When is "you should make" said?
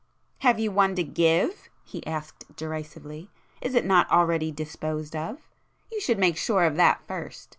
5.91-6.37